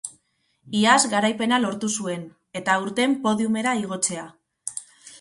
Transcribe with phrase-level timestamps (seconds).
[0.79, 2.25] Iaz garaipena lortu zuen,
[2.63, 4.29] eta aurten podiumera igotzea.